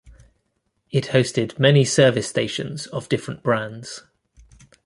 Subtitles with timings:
[0.89, 4.01] It hosted many service stations of different brands.